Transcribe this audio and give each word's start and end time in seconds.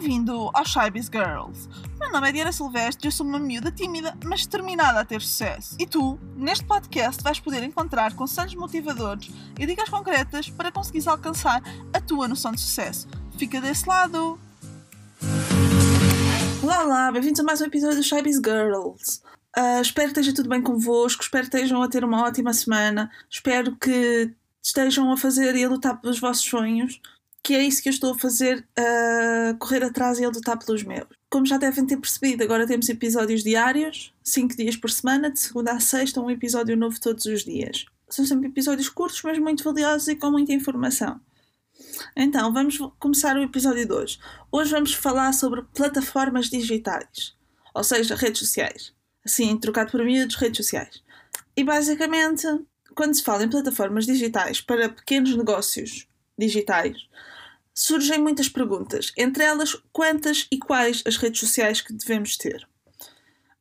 Bem-vindo 0.00 0.48
ao 0.54 0.64
Shybis 0.64 1.10
Girls. 1.12 1.68
Meu 1.98 2.10
nome 2.10 2.30
é 2.30 2.32
Diana 2.32 2.52
Silvestre 2.52 3.06
eu 3.06 3.12
sou 3.12 3.26
uma 3.26 3.38
miúda 3.38 3.70
tímida, 3.70 4.16
mas 4.24 4.46
determinada 4.46 4.98
a 4.98 5.04
ter 5.04 5.20
sucesso. 5.20 5.76
E 5.78 5.86
tu, 5.86 6.18
neste 6.34 6.64
podcast, 6.64 7.22
vais 7.22 7.38
poder 7.38 7.62
encontrar 7.62 8.14
conselhos 8.14 8.54
motivadores 8.54 9.30
e 9.58 9.66
dicas 9.66 9.90
concretas 9.90 10.48
para 10.48 10.72
conseguires 10.72 11.06
alcançar 11.06 11.62
a 11.92 12.00
tua 12.00 12.26
noção 12.26 12.50
de 12.50 12.62
sucesso. 12.62 13.06
Fica 13.36 13.60
desse 13.60 13.86
lado! 13.86 14.40
Olá, 16.62 16.82
olá, 16.82 17.12
bem-vindos 17.12 17.40
a 17.40 17.44
mais 17.44 17.60
um 17.60 17.66
episódio 17.66 17.98
do 17.98 18.02
Shybis 18.02 18.36
Girls. 18.36 19.20
Uh, 19.54 19.82
espero 19.82 20.14
que 20.14 20.18
esteja 20.18 20.34
tudo 20.34 20.48
bem 20.48 20.62
convosco, 20.62 21.22
espero 21.22 21.46
que 21.46 21.54
estejam 21.54 21.82
a 21.82 21.88
ter 21.88 22.04
uma 22.04 22.22
ótima 22.22 22.54
semana, 22.54 23.10
espero 23.28 23.76
que 23.76 24.34
estejam 24.62 25.12
a 25.12 25.16
fazer 25.18 25.54
e 25.56 25.62
a 25.62 25.68
lutar 25.68 26.00
pelos 26.00 26.18
vossos 26.18 26.44
sonhos 26.48 26.98
que 27.50 27.54
é 27.56 27.64
isso 27.64 27.82
que 27.82 27.88
eu 27.88 27.92
estou 27.92 28.12
a 28.14 28.18
fazer, 28.18 28.64
a 28.78 29.54
correr 29.58 29.82
atrás 29.82 30.20
e 30.20 30.24
a 30.24 30.28
lutar 30.28 30.56
pelos 30.56 30.84
meus. 30.84 31.08
Como 31.28 31.44
já 31.44 31.56
devem 31.56 31.84
ter 31.84 31.96
percebido, 31.96 32.44
agora 32.44 32.64
temos 32.64 32.88
episódios 32.88 33.42
diários, 33.42 34.14
5 34.22 34.56
dias 34.56 34.76
por 34.76 34.88
semana, 34.88 35.32
de 35.32 35.40
segunda 35.40 35.72
a 35.72 35.80
sexta, 35.80 36.20
um 36.20 36.30
episódio 36.30 36.76
novo 36.76 37.00
todos 37.00 37.24
os 37.24 37.44
dias. 37.44 37.86
São 38.08 38.24
sempre 38.24 38.46
episódios 38.46 38.88
curtos, 38.88 39.20
mas 39.24 39.36
muito 39.40 39.64
valiosos 39.64 40.06
e 40.06 40.14
com 40.14 40.30
muita 40.30 40.52
informação. 40.52 41.20
Então, 42.14 42.52
vamos 42.52 42.78
começar 43.00 43.36
o 43.36 43.42
episódio 43.42 43.84
de 43.84 43.92
hoje. 43.92 44.20
Hoje 44.52 44.70
vamos 44.70 44.94
falar 44.94 45.32
sobre 45.32 45.62
plataformas 45.74 46.48
digitais, 46.48 47.34
ou 47.74 47.82
seja, 47.82 48.14
redes 48.14 48.38
sociais. 48.38 48.94
Assim, 49.26 49.58
trocado 49.58 49.90
por 49.90 50.04
miúdos, 50.04 50.36
redes 50.36 50.58
sociais. 50.58 51.02
E 51.56 51.64
basicamente, 51.64 52.46
quando 52.94 53.12
se 53.12 53.24
fala 53.24 53.42
em 53.42 53.50
plataformas 53.50 54.06
digitais 54.06 54.60
para 54.60 54.88
pequenos 54.88 55.36
negócios 55.36 56.06
digitais, 56.38 56.96
surgem 57.80 58.20
muitas 58.20 58.46
perguntas, 58.46 59.10
entre 59.16 59.42
elas 59.42 59.74
quantas 59.90 60.46
e 60.52 60.58
quais 60.58 61.02
as 61.06 61.16
redes 61.16 61.40
sociais 61.40 61.80
que 61.80 61.94
devemos 61.94 62.36
ter. 62.36 62.68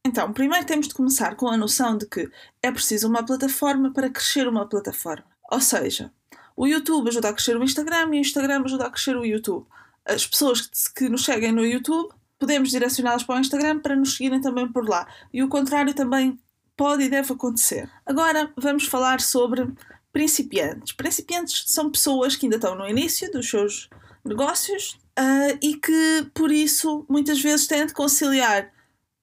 Então, 0.06 0.34
primeiro 0.34 0.66
temos 0.66 0.90
de 0.90 0.94
começar 0.94 1.36
com 1.36 1.48
a 1.48 1.56
noção 1.56 1.98
de 1.98 2.06
que 2.06 2.30
é 2.62 2.70
preciso 2.70 3.08
uma 3.08 3.26
plataforma 3.26 3.94
para 3.94 4.10
crescer 4.10 4.46
uma 4.46 4.68
plataforma. 4.68 5.24
Ou 5.50 5.62
seja, 5.62 6.12
o 6.54 6.68
YouTube 6.68 7.08
ajuda 7.08 7.30
a 7.30 7.34
crescer 7.34 7.56
o 7.56 7.64
Instagram 7.64 8.10
e 8.14 8.18
o 8.18 8.22
Instagram 8.22 8.62
ajuda 8.66 8.88
a 8.88 8.90
crescer 8.90 9.16
o 9.16 9.24
YouTube. 9.24 9.66
As 10.04 10.28
pessoas 10.28 10.70
que 10.94 11.08
nos 11.08 11.24
seguem 11.24 11.54
no 11.54 11.66
YouTube 11.66 12.14
podemos 12.38 12.72
direcioná-las 12.72 13.24
para 13.24 13.38
o 13.38 13.40
Instagram 13.40 13.80
para 13.80 13.96
nos 13.96 14.18
seguirem 14.18 14.42
também 14.42 14.68
por 14.70 14.88
lá. 14.88 15.08
E 15.34 15.42
o 15.42 15.48
contrário 15.48 15.94
também 15.94 16.38
pode 16.76 17.04
e 17.04 17.10
deve 17.10 17.32
acontecer. 17.32 17.90
Agora 18.06 18.52
vamos 18.58 18.84
falar 18.84 19.22
sobre 19.22 19.66
principiantes. 20.12 20.92
Principiantes 20.92 21.64
são 21.68 21.90
pessoas 21.90 22.36
que 22.36 22.46
ainda 22.46 22.58
estão 22.58 22.76
no 22.76 22.88
início 22.88 23.32
dos 23.32 23.50
seus 23.50 23.90
negócios 24.26 25.00
uh, 25.18 25.58
e 25.62 25.76
que, 25.76 26.30
por 26.34 26.52
isso, 26.52 27.06
muitas 27.10 27.42
vezes 27.42 27.68
têm 27.68 27.86
de 27.86 27.94
conciliar 27.94 28.72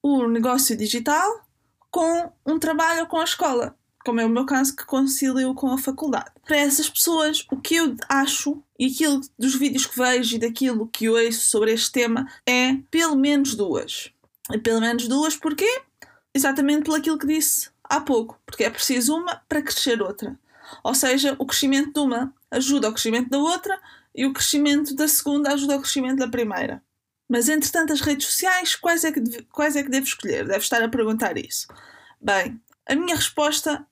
o 0.01 0.27
negócio 0.27 0.75
digital 0.75 1.41
com 1.89 2.31
um 2.45 2.59
trabalho 2.59 3.01
ou 3.01 3.07
com 3.07 3.19
a 3.19 3.23
escola, 3.23 3.75
como 4.05 4.21
é 4.21 4.25
o 4.25 4.29
meu 4.29 4.45
caso, 4.45 4.75
que 4.75 4.85
concilio 4.85 5.53
com 5.53 5.71
a 5.71 5.77
faculdade. 5.77 6.31
Para 6.45 6.57
essas 6.57 6.89
pessoas, 6.89 7.45
o 7.51 7.57
que 7.57 7.75
eu 7.75 7.95
acho 8.07 8.61
e 8.79 8.87
aquilo 8.87 9.21
dos 9.37 9.55
vídeos 9.55 9.85
que 9.85 9.97
vejo 9.97 10.35
e 10.35 10.39
daquilo 10.39 10.87
que 10.87 11.09
ouço 11.09 11.41
sobre 11.47 11.73
este 11.73 11.91
tema 11.91 12.27
é 12.45 12.75
pelo 12.91 13.15
menos 13.15 13.55
duas. 13.55 14.11
E 14.51 14.57
pelo 14.57 14.79
menos 14.79 15.07
duas, 15.07 15.35
porquê? 15.35 15.81
Exatamente 16.33 16.83
pelo 16.83 16.95
aquilo 16.95 17.17
que 17.17 17.27
disse 17.27 17.69
há 17.83 17.99
pouco, 17.99 18.39
porque 18.45 18.63
é 18.63 18.69
preciso 18.69 19.15
uma 19.15 19.41
para 19.47 19.61
crescer 19.61 20.01
outra. 20.01 20.39
Ou 20.83 20.93
seja, 20.93 21.35
o 21.39 21.45
crescimento 21.45 21.93
de 21.93 21.99
uma 21.99 22.33
ajuda 22.51 22.87
ao 22.87 22.93
crescimento 22.93 23.29
da 23.29 23.39
outra 23.39 23.79
e 24.17 24.25
o 24.25 24.33
crescimento 24.33 24.95
da 24.95 25.07
segunda 25.07 25.53
ajuda 25.53 25.75
ao 25.75 25.81
crescimento 25.81 26.17
da 26.17 26.27
primeira. 26.27 26.81
Mas 27.29 27.47
entre 27.47 27.71
tantas 27.71 28.01
redes 28.01 28.25
sociais, 28.25 28.75
quais 28.75 29.03
é, 29.03 29.11
que 29.11 29.21
quais 29.51 29.75
é 29.75 29.83
que 29.83 29.89
devo 29.89 30.07
escolher? 30.07 30.47
Deve 30.47 30.59
estar 30.59 30.81
a 30.81 30.89
perguntar 30.89 31.37
isso. 31.37 31.67
Bem, 32.19 32.59
a 32.87 32.95
minha 32.95 33.15
resposta 33.15 33.85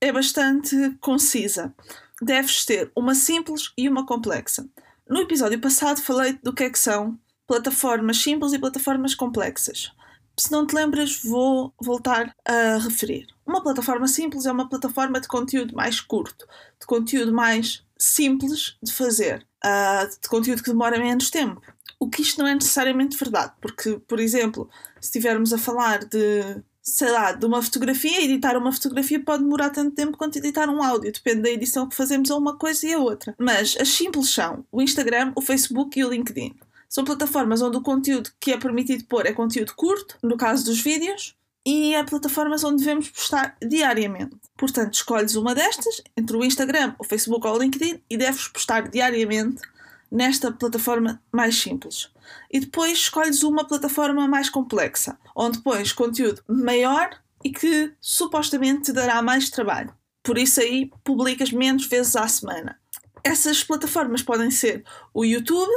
é 0.00 0.12
bastante 0.12 0.76
concisa. 1.00 1.74
Deves 2.20 2.64
ter 2.64 2.92
uma 2.94 3.14
simples 3.14 3.72
e 3.76 3.88
uma 3.88 4.06
complexa. 4.06 4.64
No 5.08 5.20
episódio 5.20 5.60
passado 5.60 6.00
falei 6.00 6.38
do 6.42 6.52
que 6.52 6.64
é 6.64 6.70
que 6.70 6.78
são 6.78 7.18
plataformas 7.46 8.18
simples 8.18 8.52
e 8.52 8.58
plataformas 8.58 9.14
complexas. 9.14 9.90
Se 10.38 10.50
não 10.50 10.66
te 10.66 10.74
lembras, 10.74 11.20
vou 11.22 11.74
voltar 11.80 12.34
a 12.44 12.78
referir. 12.78 13.26
Uma 13.44 13.62
plataforma 13.62 14.06
simples 14.06 14.46
é 14.46 14.52
uma 14.52 14.68
plataforma 14.68 15.20
de 15.20 15.28
conteúdo 15.28 15.74
mais 15.74 16.00
curto, 16.00 16.46
de 16.80 16.86
conteúdo 16.86 17.32
mais 17.32 17.84
simples 18.02 18.76
de 18.82 18.92
fazer, 18.92 19.46
uh, 19.64 20.20
de 20.20 20.28
conteúdo 20.28 20.62
que 20.62 20.70
demora 20.70 20.98
menos 20.98 21.30
tempo. 21.30 21.60
O 21.98 22.08
que 22.08 22.22
isto 22.22 22.40
não 22.40 22.48
é 22.48 22.54
necessariamente 22.54 23.16
verdade, 23.16 23.52
porque, 23.60 23.98
por 24.08 24.18
exemplo, 24.18 24.68
se 25.00 25.06
estivermos 25.06 25.52
a 25.52 25.58
falar 25.58 26.04
de, 26.04 26.62
sei 26.82 27.10
lá, 27.10 27.32
de 27.32 27.46
uma 27.46 27.62
fotografia, 27.62 28.24
editar 28.24 28.56
uma 28.56 28.72
fotografia 28.72 29.22
pode 29.22 29.44
demorar 29.44 29.70
tanto 29.70 29.94
tempo 29.94 30.16
quanto 30.16 30.36
editar 30.36 30.68
um 30.68 30.82
áudio, 30.82 31.12
depende 31.12 31.42
da 31.42 31.50
edição 31.50 31.88
que 31.88 31.94
fazemos 31.94 32.30
a 32.30 32.36
uma 32.36 32.56
coisa 32.56 32.86
e 32.86 32.92
a 32.92 32.98
outra. 32.98 33.34
Mas 33.38 33.76
as 33.80 33.88
simples 33.88 34.30
são 34.30 34.64
o 34.72 34.82
Instagram, 34.82 35.32
o 35.36 35.40
Facebook 35.40 35.98
e 35.98 36.04
o 36.04 36.10
LinkedIn. 36.10 36.56
São 36.88 37.04
plataformas 37.04 37.62
onde 37.62 37.76
o 37.76 37.82
conteúdo 37.82 38.30
que 38.38 38.52
é 38.52 38.58
permitido 38.58 39.04
pôr 39.04 39.24
é 39.24 39.32
conteúdo 39.32 39.72
curto, 39.74 40.18
no 40.22 40.36
caso 40.36 40.64
dos 40.64 40.80
vídeos, 40.80 41.34
e 41.64 41.94
é 41.94 42.02
plataformas 42.02 42.64
onde 42.64 42.84
devemos 42.84 43.08
postar 43.08 43.56
diariamente. 43.62 44.36
Portanto, 44.56 44.94
escolhes 44.94 45.36
uma 45.36 45.54
destas, 45.54 46.02
entre 46.16 46.36
o 46.36 46.44
Instagram, 46.44 46.94
o 46.98 47.04
Facebook 47.04 47.46
ou 47.46 47.54
o 47.54 47.58
LinkedIn, 47.58 48.02
e 48.10 48.16
deves 48.16 48.48
postar 48.48 48.88
diariamente 48.88 49.62
nesta 50.10 50.52
plataforma 50.52 51.22
mais 51.32 51.58
simples. 51.58 52.10
E 52.50 52.60
depois 52.60 52.98
escolhes 52.98 53.42
uma 53.42 53.66
plataforma 53.66 54.28
mais 54.28 54.50
complexa, 54.50 55.18
onde 55.34 55.60
pões 55.60 55.92
conteúdo 55.92 56.42
maior 56.48 57.10
e 57.44 57.50
que 57.50 57.92
supostamente 58.00 58.82
te 58.82 58.92
dará 58.92 59.22
mais 59.22 59.48
trabalho. 59.48 59.94
Por 60.22 60.38
isso 60.38 60.60
aí 60.60 60.90
publicas 61.02 61.50
menos 61.50 61.86
vezes 61.86 62.14
à 62.14 62.28
semana. 62.28 62.78
Essas 63.24 63.64
plataformas 63.64 64.22
podem 64.22 64.50
ser 64.50 64.84
o 65.14 65.24
YouTube, 65.24 65.72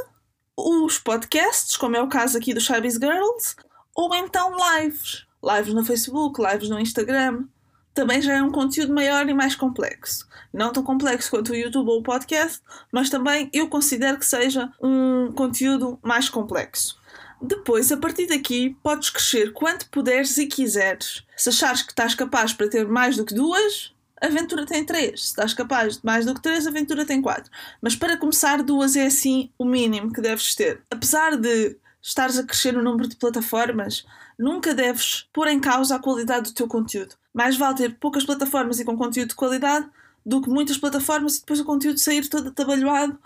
os 0.57 0.97
podcasts, 0.99 1.77
como 1.77 1.95
é 1.95 2.01
o 2.01 2.09
caso 2.09 2.37
aqui 2.37 2.53
do 2.53 2.61
Shabby's 2.61 2.95
Girls, 2.95 3.55
ou 3.95 4.13
então 4.15 4.55
lives 4.57 5.25
lives 5.45 5.73
no 5.73 5.85
Facebook, 5.85 6.41
lives 6.41 6.69
no 6.69 6.79
Instagram, 6.79 7.45
também 7.93 8.21
já 8.21 8.33
é 8.33 8.41
um 8.41 8.51
conteúdo 8.51 8.93
maior 8.93 9.27
e 9.29 9.33
mais 9.33 9.55
complexo. 9.55 10.27
Não 10.53 10.71
tão 10.71 10.83
complexo 10.83 11.29
quanto 11.29 11.53
o 11.53 11.55
YouTube 11.55 11.89
ou 11.89 11.99
o 11.99 12.03
podcast, 12.03 12.61
mas 12.91 13.09
também 13.09 13.49
eu 13.53 13.69
considero 13.69 14.19
que 14.19 14.25
seja 14.25 14.69
um 14.81 15.31
conteúdo 15.31 15.97
mais 16.03 16.27
complexo. 16.27 16.99
Depois, 17.41 17.91
a 17.91 17.97
partir 17.97 18.27
daqui, 18.27 18.75
podes 18.81 19.09
crescer 19.09 19.53
quanto 19.53 19.89
puderes 19.89 20.37
e 20.37 20.47
quiseres. 20.47 21.23
Se 21.37 21.49
achares 21.49 21.81
que 21.81 21.91
estás 21.91 22.15
capaz 22.15 22.53
para 22.53 22.69
ter 22.69 22.87
mais 22.87 23.15
do 23.15 23.25
que 23.25 23.33
duas, 23.33 23.93
aventura 24.21 24.65
tem 24.65 24.83
três. 24.83 25.21
Se 25.21 25.27
estás 25.27 25.53
capaz 25.53 25.97
de 25.97 26.05
mais 26.05 26.25
do 26.25 26.33
que 26.33 26.41
três, 26.41 26.65
a 26.65 26.69
aventura 26.69 27.05
tem 27.05 27.21
quatro. 27.21 27.51
Mas 27.81 27.95
para 27.95 28.17
começar, 28.17 28.63
duas 28.63 28.95
é 28.95 29.05
assim 29.05 29.49
o 29.57 29.65
mínimo 29.65 30.11
que 30.11 30.21
deves 30.21 30.55
ter. 30.55 30.81
Apesar 30.89 31.37
de 31.37 31.77
estares 32.05 32.37
a 32.37 32.43
crescer 32.43 32.73
no 32.73 32.83
número 32.83 33.07
de 33.07 33.15
plataformas, 33.15 34.05
nunca 34.37 34.73
deves 34.73 35.27
pôr 35.33 35.47
em 35.47 35.59
causa 35.59 35.95
a 35.95 35.99
qualidade 35.99 36.51
do 36.51 36.55
teu 36.55 36.67
conteúdo. 36.67 37.15
Mais 37.33 37.57
vale 37.57 37.75
ter 37.75 37.97
poucas 37.97 38.23
plataformas 38.23 38.79
e 38.79 38.85
com 38.85 38.95
conteúdo 38.95 39.29
de 39.29 39.35
qualidade 39.35 39.87
do 40.25 40.41
que 40.41 40.49
muitas 40.49 40.77
plataformas 40.77 41.37
e 41.37 41.39
depois 41.39 41.59
o 41.59 41.65
conteúdo 41.65 41.99
sair 41.99 42.27
todo 42.27 42.49
atabalhoado 42.49 43.17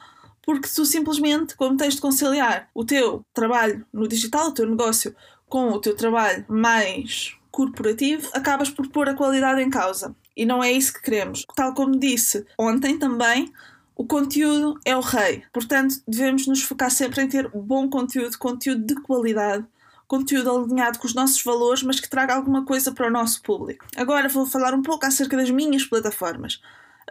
porque 0.50 0.68
tu 0.68 0.84
simplesmente, 0.84 1.56
como 1.56 1.78
tens 1.78 1.94
de 1.94 2.02
conciliar 2.02 2.70
o 2.74 2.84
teu 2.84 3.24
trabalho 3.34 3.86
no 3.94 4.08
digital, 4.08 4.48
o 4.48 4.52
teu 4.52 4.68
negócio, 4.68 5.16
com 5.48 5.70
o 5.70 5.80
teu 5.80 5.96
trabalho 5.96 6.44
mais 6.48 7.36
corporativo, 7.52 8.28
acabas 8.34 8.70
por 8.70 8.88
pôr 8.88 9.08
a 9.10 9.14
qualidade 9.14 9.62
em 9.62 9.70
causa. 9.70 10.16
E 10.36 10.48
não 10.48 10.64
é 10.64 10.72
isso 10.72 10.94
que 10.94 11.04
queremos. 11.04 11.46
Tal 11.56 11.76
como 11.76 12.00
disse 12.00 12.48
ontem 12.58 12.98
também, 12.98 13.52
o 14.00 14.06
conteúdo 14.06 14.80
é 14.86 14.96
o 14.96 15.02
rei. 15.02 15.44
Portanto, 15.52 16.02
devemos 16.08 16.48
nos 16.48 16.64
focar 16.64 16.90
sempre 16.90 17.22
em 17.22 17.28
ter 17.28 17.50
bom 17.50 17.90
conteúdo, 17.90 18.38
conteúdo 18.38 18.86
de 18.86 18.96
qualidade, 19.02 19.66
conteúdo 20.08 20.50
alinhado 20.50 20.98
com 21.00 21.06
os 21.06 21.14
nossos 21.14 21.44
valores, 21.44 21.84
mas 21.84 22.00
que 22.00 22.10
traga 22.10 22.34
alguma 22.34 22.64
coisa 22.64 22.94
para 22.94 23.08
o 23.08 23.12
nosso 23.12 23.42
público. 23.42 23.86
Agora 23.98 24.30
vou 24.30 24.46
falar 24.46 24.74
um 24.74 24.82
pouco 24.82 25.06
acerca 25.06 25.36
das 25.36 25.50
minhas 25.50 25.84
plataformas. 25.84 26.62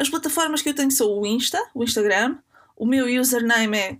As 0.00 0.08
plataformas 0.08 0.62
que 0.62 0.70
eu 0.70 0.74
tenho 0.74 0.90
são 0.90 1.08
o 1.08 1.26
Insta, 1.26 1.62
o 1.74 1.84
Instagram, 1.84 2.38
o 2.74 2.86
meu 2.86 3.04
username 3.20 3.76
é 3.76 3.98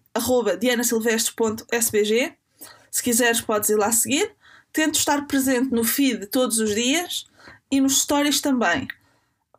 dianasilvestre.sbg. 0.58 2.32
Se 2.90 3.02
quiseres, 3.02 3.42
podes 3.42 3.68
ir 3.68 3.76
lá 3.76 3.92
seguir. 3.92 4.32
Tento 4.72 4.94
estar 4.94 5.26
presente 5.26 5.70
no 5.72 5.84
feed 5.84 6.24
todos 6.28 6.58
os 6.58 6.74
dias 6.74 7.26
e 7.70 7.82
nos 7.82 8.00
stories 8.00 8.40
também 8.40 8.88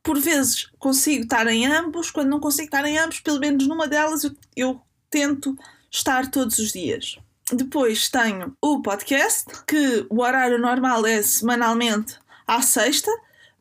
por 0.09 0.19
vezes 0.19 0.67
consigo 0.79 1.21
estar 1.21 1.45
em 1.45 1.67
ambos, 1.67 2.09
quando 2.09 2.29
não 2.29 2.39
consigo 2.39 2.65
estar 2.65 2.83
em 2.83 2.97
ambos, 2.97 3.19
pelo 3.19 3.39
menos 3.39 3.67
numa 3.67 3.88
delas 3.88 4.23
eu, 4.23 4.31
eu 4.56 4.81
tento 5.07 5.56
estar 5.91 6.31
todos 6.31 6.57
os 6.57 6.71
dias. 6.71 7.19
Depois 7.53 8.09
tenho 8.09 8.57
o 8.59 8.81
podcast, 8.81 9.45
que 9.67 10.07
o 10.09 10.23
horário 10.23 10.57
normal 10.57 11.06
é 11.06 11.21
semanalmente 11.21 12.15
à 12.47 12.59
sexta, 12.63 13.11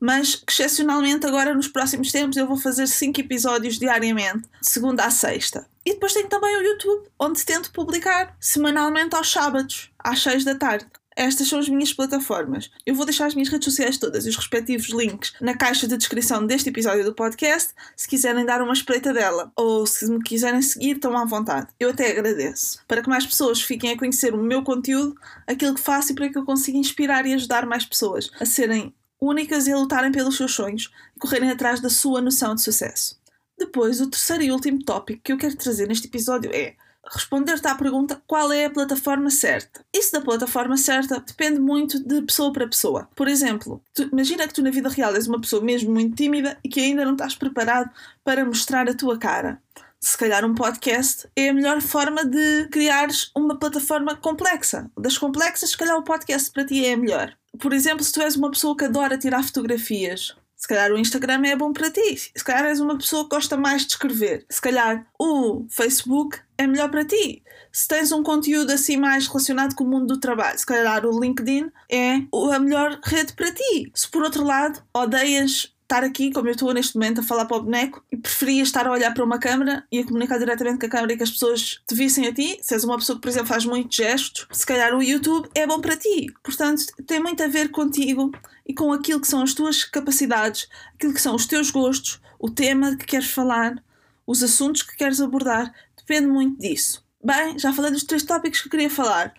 mas 0.00 0.36
que 0.36 0.50
excepcionalmente 0.50 1.26
agora 1.26 1.54
nos 1.54 1.68
próximos 1.68 2.10
tempos 2.10 2.38
eu 2.38 2.46
vou 2.46 2.56
fazer 2.56 2.86
5 2.86 3.20
episódios 3.20 3.78
diariamente, 3.78 4.48
segunda 4.62 5.04
a 5.04 5.10
sexta. 5.10 5.68
E 5.84 5.92
depois 5.92 6.14
tenho 6.14 6.30
também 6.30 6.56
o 6.56 6.62
YouTube, 6.62 7.10
onde 7.18 7.44
tento 7.44 7.70
publicar 7.72 8.34
semanalmente 8.40 9.14
aos 9.14 9.30
sábados, 9.30 9.90
às 9.98 10.22
6 10.22 10.44
da 10.46 10.54
tarde. 10.54 10.86
Estas 11.18 11.48
são 11.48 11.58
as 11.58 11.68
minhas 11.68 11.92
plataformas. 11.92 12.70
Eu 12.86 12.94
vou 12.94 13.04
deixar 13.04 13.26
as 13.26 13.34
minhas 13.34 13.48
redes 13.48 13.64
sociais 13.64 13.98
todas 13.98 14.24
e 14.24 14.28
os 14.28 14.36
respectivos 14.36 14.86
links 14.90 15.32
na 15.40 15.52
caixa 15.52 15.88
de 15.88 15.96
descrição 15.96 16.46
deste 16.46 16.68
episódio 16.68 17.04
do 17.04 17.12
podcast, 17.12 17.74
se 17.96 18.06
quiserem 18.06 18.46
dar 18.46 18.62
uma 18.62 18.72
espreita 18.72 19.12
dela 19.12 19.50
ou 19.56 19.84
se 19.84 20.08
me 20.08 20.22
quiserem 20.22 20.62
seguir, 20.62 20.94
estão 20.94 21.18
à 21.18 21.24
vontade. 21.24 21.66
Eu 21.80 21.90
até 21.90 22.12
agradeço. 22.12 22.84
Para 22.86 23.02
que 23.02 23.08
mais 23.08 23.26
pessoas 23.26 23.60
fiquem 23.60 23.90
a 23.90 23.98
conhecer 23.98 24.32
o 24.32 24.40
meu 24.40 24.62
conteúdo, 24.62 25.16
aquilo 25.44 25.74
que 25.74 25.80
faço 25.80 26.12
e 26.12 26.14
para 26.14 26.28
que 26.28 26.38
eu 26.38 26.44
consiga 26.44 26.78
inspirar 26.78 27.26
e 27.26 27.34
ajudar 27.34 27.66
mais 27.66 27.84
pessoas 27.84 28.30
a 28.38 28.46
serem 28.46 28.94
únicas 29.20 29.66
e 29.66 29.72
a 29.72 29.76
lutarem 29.76 30.12
pelos 30.12 30.36
seus 30.36 30.54
sonhos 30.54 30.88
e 31.16 31.18
correrem 31.18 31.50
atrás 31.50 31.80
da 31.80 31.90
sua 31.90 32.20
noção 32.20 32.54
de 32.54 32.62
sucesso. 32.62 33.18
Depois, 33.58 34.00
o 34.00 34.08
terceiro 34.08 34.44
e 34.44 34.52
último 34.52 34.84
tópico 34.84 35.20
que 35.24 35.32
eu 35.32 35.36
quero 35.36 35.56
trazer 35.56 35.88
neste 35.88 36.06
episódio 36.06 36.48
é 36.54 36.76
responder-te 37.10 37.66
à 37.66 37.74
pergunta 37.74 38.22
qual 38.26 38.52
é 38.52 38.66
a 38.66 38.70
plataforma 38.70 39.30
certa. 39.30 39.84
Isso 39.94 40.12
da 40.12 40.20
plataforma 40.20 40.76
certa 40.76 41.20
depende 41.20 41.60
muito 41.60 42.02
de 42.02 42.22
pessoa 42.22 42.52
para 42.52 42.68
pessoa. 42.68 43.08
Por 43.14 43.28
exemplo, 43.28 43.82
tu, 43.94 44.02
imagina 44.12 44.46
que 44.46 44.54
tu 44.54 44.62
na 44.62 44.70
vida 44.70 44.88
real 44.88 45.14
és 45.14 45.26
uma 45.26 45.40
pessoa 45.40 45.62
mesmo 45.62 45.92
muito 45.92 46.16
tímida 46.16 46.58
e 46.62 46.68
que 46.68 46.80
ainda 46.80 47.04
não 47.04 47.12
estás 47.12 47.34
preparado 47.34 47.90
para 48.24 48.44
mostrar 48.44 48.88
a 48.88 48.94
tua 48.94 49.18
cara. 49.18 49.60
Se 50.00 50.16
calhar 50.16 50.44
um 50.44 50.54
podcast 50.54 51.28
é 51.34 51.48
a 51.48 51.54
melhor 51.54 51.80
forma 51.80 52.24
de 52.24 52.68
criares 52.70 53.32
uma 53.34 53.58
plataforma 53.58 54.14
complexa. 54.14 54.88
Das 54.96 55.18
complexas, 55.18 55.70
se 55.70 55.76
calhar 55.76 55.96
o 55.96 56.04
podcast 56.04 56.52
para 56.52 56.64
ti 56.64 56.86
é 56.86 56.92
a 56.92 56.96
melhor. 56.96 57.36
Por 57.58 57.72
exemplo, 57.72 58.04
se 58.04 58.12
tu 58.12 58.20
és 58.20 58.36
uma 58.36 58.50
pessoa 58.50 58.76
que 58.76 58.84
adora 58.84 59.18
tirar 59.18 59.42
fotografias, 59.42 60.36
se 60.58 60.66
calhar 60.66 60.90
o 60.90 60.98
Instagram 60.98 61.46
é 61.46 61.54
bom 61.54 61.72
para 61.72 61.88
ti. 61.88 62.16
Se 62.16 62.42
calhar 62.44 62.64
és 62.66 62.80
uma 62.80 62.98
pessoa 62.98 63.22
que 63.22 63.30
gosta 63.30 63.56
mais 63.56 63.82
de 63.82 63.92
escrever. 63.92 64.44
Se 64.50 64.60
calhar 64.60 65.06
o 65.16 65.64
Facebook 65.70 66.40
é 66.58 66.66
melhor 66.66 66.90
para 66.90 67.04
ti. 67.04 67.44
Se 67.70 67.86
tens 67.86 68.10
um 68.10 68.24
conteúdo 68.24 68.72
assim 68.72 68.96
mais 68.96 69.28
relacionado 69.28 69.76
com 69.76 69.84
o 69.84 69.88
mundo 69.88 70.08
do 70.08 70.20
trabalho, 70.20 70.58
se 70.58 70.66
calhar 70.66 71.06
o 71.06 71.20
LinkedIn 71.20 71.70
é 71.88 72.16
a 72.52 72.58
melhor 72.58 72.98
rede 73.04 73.34
para 73.34 73.52
ti. 73.52 73.90
Se 73.94 74.10
por 74.10 74.24
outro 74.24 74.42
lado 74.42 74.82
odeias 74.92 75.72
estar 75.88 76.04
aqui, 76.04 76.30
como 76.30 76.48
eu 76.48 76.52
estou 76.52 76.72
neste 76.74 76.96
momento, 76.96 77.20
a 77.20 77.24
falar 77.24 77.46
para 77.46 77.56
o 77.56 77.62
boneco 77.62 78.04
e 78.12 78.16
preferias 78.16 78.68
estar 78.68 78.86
a 78.86 78.92
olhar 78.92 79.14
para 79.14 79.24
uma 79.24 79.38
câmera 79.38 79.82
e 79.90 80.00
a 80.00 80.04
comunicar 80.04 80.38
diretamente 80.38 80.78
com 80.78 80.86
a 80.86 80.88
câmera 80.90 81.14
e 81.14 81.16
que 81.16 81.22
as 81.22 81.30
pessoas 81.30 81.80
te 81.86 81.94
vissem 81.94 82.26
a 82.26 82.34
ti, 82.34 82.58
se 82.60 82.74
és 82.74 82.84
uma 82.84 82.98
pessoa 82.98 83.16
que, 83.16 83.22
por 83.22 83.28
exemplo, 83.30 83.48
faz 83.48 83.64
muitos 83.64 83.96
gestos, 83.96 84.46
se 84.52 84.66
calhar 84.66 84.94
o 84.94 85.02
YouTube 85.02 85.48
é 85.54 85.66
bom 85.66 85.80
para 85.80 85.96
ti. 85.96 86.26
Portanto, 86.44 86.84
tem 87.06 87.20
muito 87.20 87.42
a 87.42 87.48
ver 87.48 87.70
contigo 87.70 88.30
e 88.66 88.74
com 88.74 88.92
aquilo 88.92 89.18
que 89.18 89.26
são 89.26 89.42
as 89.42 89.54
tuas 89.54 89.82
capacidades, 89.82 90.68
aquilo 90.94 91.14
que 91.14 91.22
são 91.22 91.34
os 91.34 91.46
teus 91.46 91.70
gostos, 91.70 92.20
o 92.38 92.50
tema 92.50 92.94
que 92.94 93.06
queres 93.06 93.30
falar, 93.30 93.82
os 94.26 94.42
assuntos 94.42 94.82
que 94.82 94.94
queres 94.94 95.22
abordar, 95.22 95.72
depende 95.96 96.26
muito 96.26 96.60
disso. 96.60 97.02
Bem, 97.24 97.58
já 97.58 97.72
falei 97.72 97.90
dos 97.90 98.04
três 98.04 98.22
tópicos 98.22 98.60
que 98.60 98.68
queria 98.68 98.90
falar. 98.90 99.32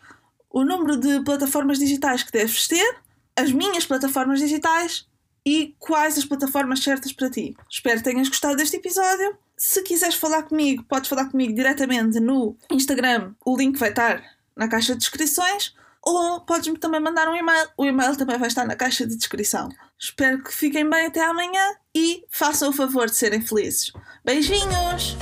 O 0.49 0.63
número 0.63 0.97
de 0.97 1.23
plataformas 1.23 1.77
digitais 1.77 2.23
que 2.23 2.31
deves 2.31 2.67
ter, 2.67 2.97
as 3.35 3.51
minhas 3.51 3.85
plataformas 3.85 4.39
digitais 4.39 5.07
e 5.49 5.75
quais 5.79 6.15
as 6.15 6.25
plataformas 6.25 6.83
certas 6.83 7.11
para 7.11 7.27
ti. 7.27 7.55
Espero 7.67 7.97
que 7.97 8.03
tenhas 8.03 8.29
gostado 8.29 8.55
deste 8.55 8.77
episódio. 8.77 9.35
Se 9.57 9.81
quiseres 9.81 10.13
falar 10.13 10.43
comigo, 10.43 10.83
podes 10.83 11.09
falar 11.09 11.25
comigo 11.25 11.55
diretamente 11.55 12.19
no 12.19 12.55
Instagram. 12.69 13.33
O 13.43 13.57
link 13.57 13.75
vai 13.79 13.89
estar 13.89 14.21
na 14.55 14.67
caixa 14.67 14.93
de 14.93 14.99
descrições 14.99 15.73
ou 16.03 16.41
podes-me 16.41 16.77
também 16.77 17.01
mandar 17.01 17.27
um 17.27 17.35
e-mail. 17.35 17.67
O 17.75 17.83
e-mail 17.83 18.15
também 18.15 18.37
vai 18.37 18.47
estar 18.47 18.63
na 18.63 18.75
caixa 18.75 19.07
de 19.07 19.15
descrição. 19.15 19.69
Espero 19.97 20.43
que 20.43 20.53
fiquem 20.53 20.87
bem 20.87 21.07
até 21.07 21.25
amanhã 21.25 21.73
e 21.95 22.23
façam 22.29 22.69
o 22.69 22.73
favor 22.73 23.07
de 23.07 23.15
serem 23.15 23.41
felizes. 23.41 23.91
Beijinhos! 24.23 25.17